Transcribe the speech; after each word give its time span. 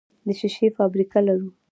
د 0.25 0.27
شیشې 0.39 0.67
فابریکه 0.77 1.19
لرو؟ 1.27 1.49